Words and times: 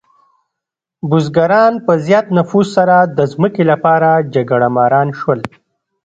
بزګران 1.09 1.73
په 1.85 1.93
زیات 2.05 2.27
نفوس 2.37 2.67
سره 2.77 2.97
د 3.17 3.19
ځمکې 3.33 3.63
لپاره 3.71 4.09
جګړهماران 4.33 5.07
شول. 5.19 5.39